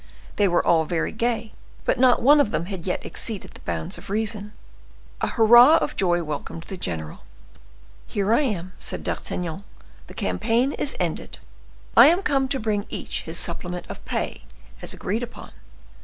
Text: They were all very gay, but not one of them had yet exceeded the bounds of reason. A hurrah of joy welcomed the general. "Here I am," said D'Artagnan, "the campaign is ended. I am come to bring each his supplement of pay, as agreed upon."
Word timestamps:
They 0.37 0.47
were 0.47 0.65
all 0.65 0.83
very 0.83 1.11
gay, 1.11 1.53
but 1.85 1.99
not 1.99 2.23
one 2.23 2.39
of 2.39 2.49
them 2.49 2.65
had 2.65 2.87
yet 2.87 3.05
exceeded 3.05 3.51
the 3.51 3.59
bounds 3.59 3.99
of 3.99 4.09
reason. 4.09 4.51
A 5.21 5.27
hurrah 5.27 5.77
of 5.77 5.95
joy 5.95 6.23
welcomed 6.23 6.63
the 6.63 6.75
general. 6.75 7.19
"Here 8.07 8.33
I 8.33 8.41
am," 8.41 8.73
said 8.79 9.03
D'Artagnan, 9.03 9.63
"the 10.07 10.15
campaign 10.15 10.71
is 10.71 10.95
ended. 10.99 11.37
I 11.95 12.07
am 12.07 12.23
come 12.23 12.47
to 12.47 12.59
bring 12.59 12.87
each 12.89 13.21
his 13.25 13.37
supplement 13.37 13.85
of 13.89 14.03
pay, 14.03 14.45
as 14.81 14.91
agreed 14.91 15.21
upon." 15.21 15.51